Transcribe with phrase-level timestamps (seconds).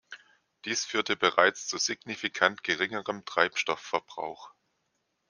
[0.65, 4.49] Dies führte bereits zu signifikant geringerem Treibstoffverbrauch.